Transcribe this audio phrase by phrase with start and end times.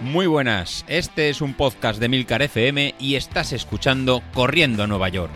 [0.00, 5.08] Muy buenas, este es un podcast de Milcar FM y estás escuchando Corriendo a Nueva
[5.08, 5.32] York.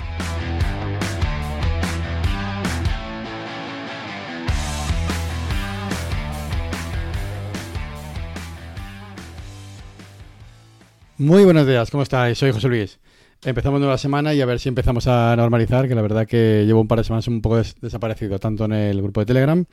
[11.18, 12.38] Muy buenos días, ¿cómo estáis?
[12.38, 12.98] Soy José Luis.
[13.44, 16.80] Empezamos nueva semana y a ver si empezamos a normalizar, que la verdad que llevo
[16.80, 19.64] un par de semanas un poco des- desaparecido, tanto en el grupo de Telegram,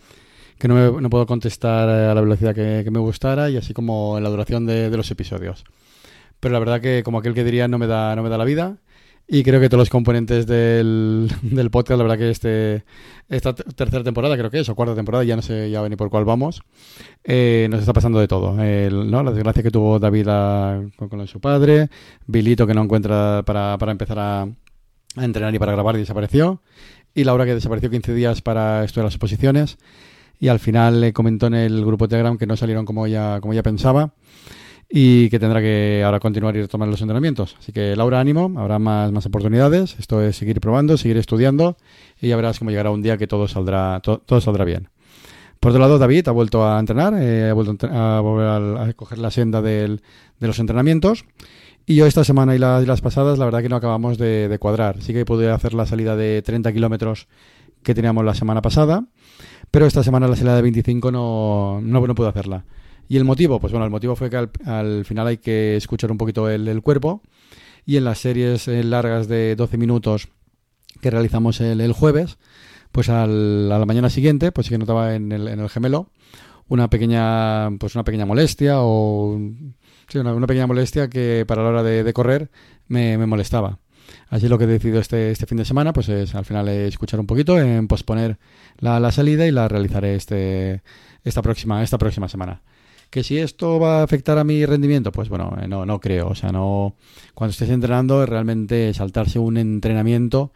[0.59, 3.73] que no, me- no puedo contestar a la velocidad que, que me gustara, y así
[3.73, 5.63] como en la duración de, de los episodios.
[6.39, 8.45] Pero la verdad que, como aquel que diría, no me da, no me da la
[8.45, 8.77] vida.
[9.31, 12.83] Y creo que todos los componentes del, del podcast, la verdad que este,
[13.29, 15.95] esta te- tercera temporada, creo que es, o cuarta temporada, ya no sé ya ni
[15.95, 16.63] por cuál vamos,
[17.23, 18.59] eh, nos está pasando de todo.
[18.61, 19.21] El- ¿no?
[19.21, 21.89] La desgracia que tuvo David a- con, con de su padre,
[22.25, 26.61] Bilito que no encuentra para, para empezar a, a entrenar y para grabar y desapareció,
[27.13, 29.77] y Laura que desapareció 15 días para estudiar las oposiciones,
[30.39, 33.53] y al final le comentó en el grupo Telegram que no salieron como ella, como
[33.53, 34.13] ella pensaba,
[34.91, 37.55] y que tendrá que ahora continuar y retomar los entrenamientos.
[37.59, 41.77] Así que Laura, ánimo, habrá más, más oportunidades, esto es seguir probando, seguir estudiando,
[42.19, 44.89] y ya verás cómo llegará un día que todo saldrá, to- todo saldrá bien.
[45.59, 48.93] Por otro lado, David ha vuelto a entrenar, eh, ha vuelto a, volver a, a
[48.93, 50.01] coger la senda del-
[50.39, 51.25] de los entrenamientos.
[51.85, 54.57] Y yo esta semana y, y las pasadas, la verdad que no acabamos de, de
[54.59, 55.01] cuadrar.
[55.01, 57.27] Sí que pude hacer la salida de 30 kilómetros
[57.83, 59.05] que teníamos la semana pasada,
[59.71, 62.65] pero esta semana la salida de 25 no, no, no pude hacerla.
[63.07, 63.59] ¿Y el motivo?
[63.59, 66.81] Pues bueno, el motivo fue que al, al final hay que escuchar un poquito el,
[66.81, 67.21] cuerpo
[67.85, 70.27] y en las series eh, largas de 12 minutos
[71.01, 72.37] que realizamos el, el jueves,
[72.91, 76.11] pues al- a la mañana siguiente, pues sí que notaba en el, en el gemelo
[76.67, 79.39] una pequeña, pues una pequeña molestia o
[80.07, 82.51] sí, una, una pequeña molestia que para la hora de, correr
[82.87, 83.79] me molestaba.
[84.29, 87.19] Así lo que he decidido este, este fin de semana, pues es al final escuchar
[87.19, 88.37] un poquito, en posponer
[88.77, 90.81] la, la salida y la realizaré este,
[91.23, 92.61] esta próxima, esta próxima semana.
[93.09, 96.27] Que si esto va a afectar a mi rendimiento, pues bueno, eh, no, no creo.
[96.27, 96.95] O sea, no.
[97.33, 100.53] Cuando estés entrenando, realmente saltarse un entrenamiento,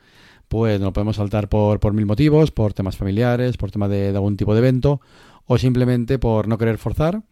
[0.50, 4.12] pues no lo podemos saltar por, por mil motivos, por temas familiares, por tema de,
[4.12, 5.02] de algún tipo de evento,
[5.46, 7.24] o simplemente por no querer forzar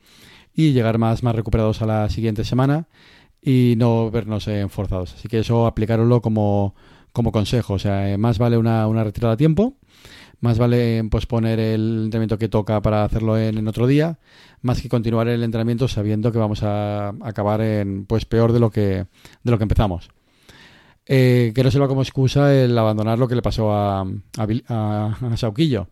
[0.55, 2.87] y llegar más, más recuperados a la siguiente semana
[3.41, 5.13] y no vernos eh, forzados.
[5.15, 6.75] Así que eso aplicároslo como,
[7.11, 7.73] como consejo.
[7.75, 9.75] O sea, eh, más vale una, una retirada a tiempo,
[10.39, 14.19] más vale posponer el entrenamiento que toca para hacerlo en, otro día,
[14.61, 18.69] más que continuar el entrenamiento sabiendo que vamos a acabar en pues peor de lo
[18.71, 19.05] que,
[19.43, 20.09] de lo que empezamos.
[21.05, 25.17] Eh, que no sirva como excusa el abandonar lo que le pasó a, a, a-
[25.31, 25.87] a Sauquillo.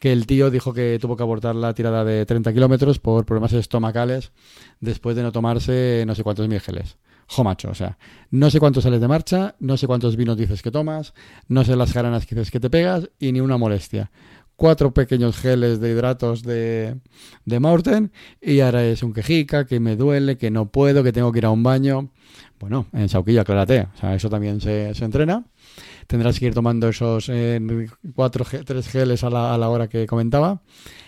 [0.00, 3.52] Que el tío dijo que tuvo que abortar la tirada de 30 kilómetros por problemas
[3.52, 4.32] estomacales
[4.80, 6.96] después de no tomarse no sé cuántos mil geles.
[7.28, 7.96] Jo, macho, o sea,
[8.32, 11.14] no sé cuántos sales de marcha, no sé cuántos vinos dices que tomas,
[11.46, 14.10] no sé las jaranas que dices que te pegas y ni una molestia.
[14.60, 16.98] Cuatro pequeños geles de hidratos de,
[17.46, 18.12] de Maurten
[18.42, 21.46] y ahora es un quejica, que me duele, que no puedo, que tengo que ir
[21.46, 22.10] a un baño.
[22.58, 25.46] Bueno, en Sauquillo, aclárate, o sea, eso también se, se entrena.
[26.06, 30.06] Tendrás que ir tomando esos eh, cuatro, tres geles a la, a la hora que
[30.06, 30.60] comentaba.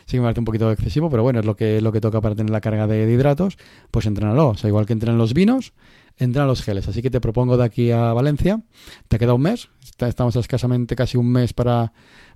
[0.07, 2.23] Sí que me parece un poquito excesivo, pero bueno, es lo que, lo que toca
[2.23, 3.59] para tener la carga de, hidratos.
[3.91, 4.49] Pues entrénalo.
[4.49, 5.75] O sea, igual que entrenan los vinos,
[6.17, 6.89] entrenan los geles.
[6.89, 8.62] Así que te propongo de aquí a Valencia.
[9.09, 9.69] Te queda un mes.
[9.99, 11.93] Estamos escasamente casi un mes para,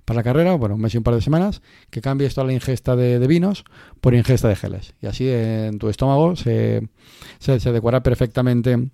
[0.07, 0.55] para la carrera.
[0.55, 1.61] Bueno, un mes y un par de semanas.
[1.89, 3.65] Que cambies toda la ingesta de, vinos
[3.99, 4.93] por ingesta de geles.
[5.01, 6.87] Y así en tu estómago se,
[7.39, 8.89] se, adecuará perfectamente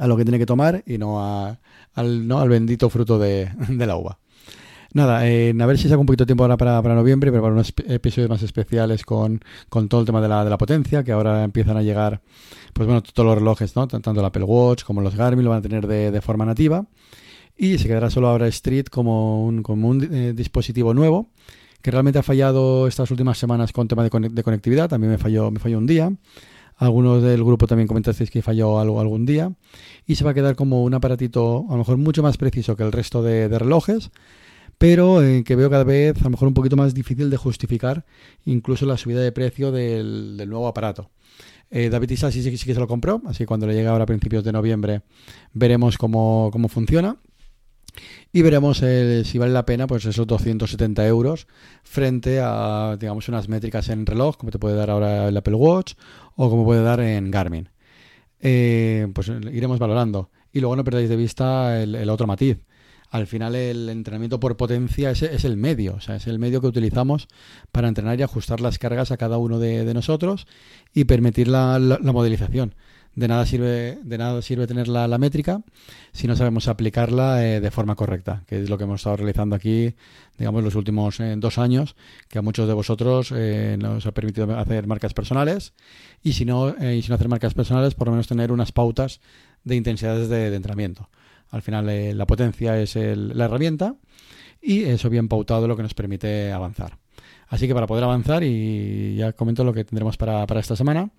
[0.00, 1.60] a lo que tiene que tomar y no a-
[1.94, 2.40] al, ¿no?
[2.40, 4.18] al bendito fruto de, la uva.
[4.92, 7.44] Nada, eh, a ver si saco un poquito de tiempo ahora para, para noviembre, pero
[7.44, 11.04] para unos episodios más especiales con, con todo el tema de la, de la potencia,
[11.04, 12.22] que ahora empiezan a llegar,
[12.72, 13.86] pues bueno, todos los relojes, ¿no?
[13.86, 16.86] Tanto el Apple Watch como los Garmin lo van a tener de forma nativa.
[17.56, 21.28] Y se quedará solo ahora Street como un, como un eh, dispositivo nuevo,
[21.82, 25.18] que realmente ha fallado estas últimas semanas con tema de, conec- de conectividad, también me
[25.18, 26.12] falló, me falló un día.
[26.76, 29.52] Algunos del grupo también comentasteis que falló algo algún día.
[30.06, 32.82] Y se va a quedar como un aparatito a lo mejor mucho más preciso que
[32.82, 34.10] el resto de, relojes,
[34.78, 38.06] pero eh, que veo cada vez a lo mejor un poquito más difícil de justificar
[38.46, 41.10] incluso la subida de precio del, del nuevo aparato.
[41.70, 43.88] Eh, David Isa sí, sí, sí que se lo compró, así que cuando le llegue
[43.88, 45.02] ahora a principios de noviembre
[45.52, 47.18] veremos cómo, cómo funciona.
[48.32, 51.46] Y veremos eh, si vale la pena pues esos 270 euros
[51.82, 55.94] frente a digamos unas métricas en reloj como te puede dar ahora el Apple Watch
[56.36, 57.68] o como puede dar en Garmin.
[58.40, 60.30] Eh, pues iremos valorando.
[60.52, 62.58] Y luego no perdáis de vista el, el otro matiz.
[63.10, 66.60] Al final el entrenamiento por potencia es, es el medio, o sea, es el medio
[66.60, 67.26] que utilizamos
[67.72, 70.46] para entrenar y ajustar las cargas a cada uno de, nosotros
[70.94, 72.74] y permitir la modelización.
[73.14, 75.62] De nada sirve, de nada sirve tener la, métrica
[76.12, 79.56] si no sabemos aplicarla eh, de forma correcta, que es lo que hemos estado realizando
[79.56, 79.94] aquí,
[80.38, 81.96] digamos, los últimos eh, dos años,
[82.28, 85.74] que a muchos de vosotros eh, nos ha permitido hacer marcas personales
[86.22, 89.20] y si no, y si no hacer marcas personales, por lo menos tener unas pautas
[89.64, 91.08] de intensidades de, entrenamiento.
[91.50, 93.96] Al final, la potencia es la herramienta
[94.62, 96.96] y eso bien pautado lo que nos permite avanzar.
[97.48, 101.10] Así que para poder avanzar, y ya comento lo que tendremos para, para esta semana,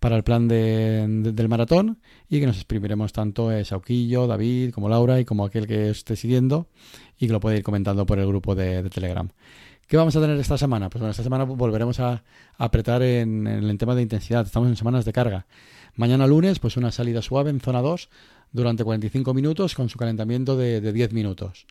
[0.00, 1.98] para el plan del maratón
[2.28, 6.16] y que nos exprimiremos tanto eh, Sauquillo, David, como Laura y como aquel que esté
[6.16, 6.66] siguiendo
[7.18, 9.28] y que lo puede ir comentando por el grupo de, Telegram.
[9.86, 10.88] ¿Qué vamos a tener esta semana?
[10.88, 12.24] Pues bueno, esta semana volveremos a,
[12.56, 14.46] apretar en, el tema de intensidad.
[14.46, 15.46] Estamos en semanas de carga.
[15.96, 18.08] Mañana lunes, pues una salida suave en zona 2
[18.52, 21.66] durante 45 minutos con su calentamiento de, de 10 minutos.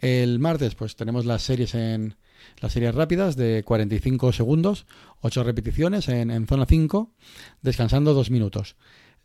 [0.00, 2.16] El martes, pues tenemos las series en,
[2.60, 4.86] las series rápidas de 45 segundos,
[5.20, 7.10] 8 repeticiones en, zona 5,
[7.62, 8.76] descansando 2 minutos.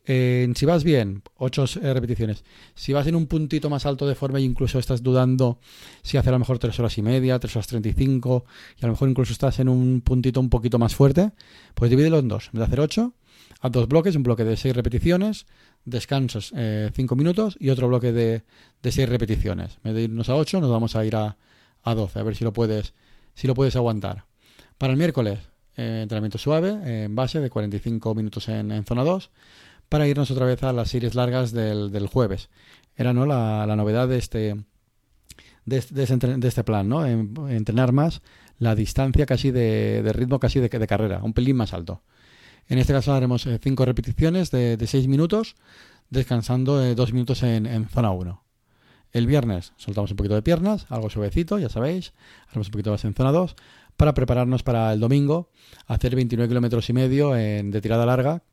[0.05, 2.43] si vas bien, 8 eh, repeticiones.
[2.75, 5.59] Si vas en un puntito más alto de forma e incluso estás dudando
[6.01, 8.45] si hacer a lo mejor 3 horas y media, 3 horas 35,
[8.79, 11.31] y a lo mejor incluso estás en un puntito un poquito más fuerte,
[11.75, 12.47] pues divídelo en dos.
[12.47, 13.13] En vez de hacer 8,
[13.61, 15.45] haz dos bloques, un bloque de 6 repeticiones,
[15.85, 18.43] descansos 5 eh, minutos y otro bloque de,
[18.81, 19.77] de 6 repeticiones.
[19.77, 21.37] En vez de irnos a 8, nos vamos a ir a,
[21.83, 22.93] a 12, a ver si lo puedes
[23.38, 24.25] si lo puedes aguantar.
[24.80, 25.39] Para el miércoles,
[25.78, 29.30] eh, entrenamiento suave, en base de 45 minutos en, zona 2,
[29.88, 32.50] para irnos otra vez a las series largas del, jueves.
[32.95, 33.28] Era ¿no?
[33.28, 34.56] la, novedad de este,
[35.66, 37.06] de, de, este plan, ¿no?
[37.06, 38.22] entrenar más
[38.57, 42.01] la distancia casi de, ritmo casi de, carrera, un pelín más alto.
[42.68, 45.56] En este caso haremos 5 eh, repeticiones de 6 minutos,
[46.10, 48.46] descansando 2 eh, minutos en, en zona 1.
[49.12, 52.13] El viernes soltamos un poquito de piernas, algo suavecito, ya sabéis.
[52.50, 53.56] Haremos un poquito más en zona 2
[53.95, 55.50] para prepararnos para el domingo,
[55.88, 58.44] hacer 29 kilómetros y medio de tirada larga,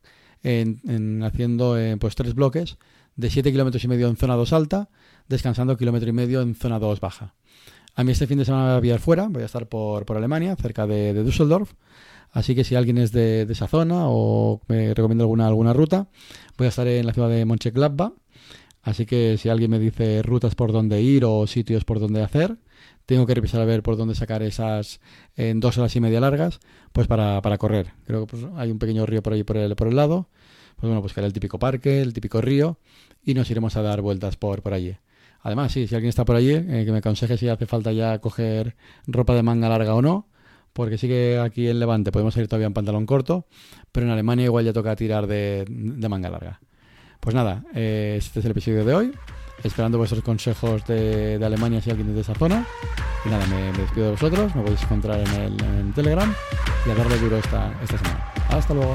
[0.42, 2.78] en, haciendo eh, pues tres bloques
[3.16, 4.88] de 7 kilómetros y medio en zona 2 alta,
[5.28, 7.34] descansando kilómetro y medio en zona 2 baja.
[7.94, 10.56] A mí este fin de semana voy a ir fuera, voy a estar por, Alemania,
[10.56, 11.72] cerca de, Düsseldorf.
[12.32, 16.08] Así que si alguien es de, esa zona o me recomienda alguna, alguna ruta,
[16.58, 18.12] voy a estar en la ciudad de Mönchengladbach
[18.84, 22.58] Así que si alguien me dice rutas por donde ir o sitios por donde hacer,
[23.06, 25.00] tengo que revisar a ver por dónde sacar esas
[25.36, 26.60] en dos horas y media largas,
[26.92, 27.92] pues para, para correr.
[28.06, 30.28] Creo que pues, hay un pequeño río por ahí por el, por el lado.
[30.76, 32.78] Pues bueno, era el típico parque, el típico río,
[33.22, 34.96] y nos iremos a dar vueltas por, por allí.
[35.40, 38.18] Además, sí, si alguien está por allí, eh, que me aconseje si hace falta ya
[38.18, 38.76] coger
[39.06, 40.28] ropa de manga larga o no,
[40.74, 43.46] porque sí que aquí en Levante podemos ir todavía en pantalón corto,
[43.92, 45.64] pero en Alemania igual ya toca tirar de
[46.08, 46.60] manga larga.
[47.24, 49.12] Pues nada, eh, este es el episodio de hoy.
[49.62, 52.66] Esperando vuestros consejos de, Alemania si alguien es de esa zona.
[53.24, 54.54] Y nada, me, despido de vosotros.
[54.54, 56.30] Me podéis encontrar en el Telegram
[56.86, 58.30] y a darle duro esta, esta semana.
[58.50, 58.92] Hasta luego.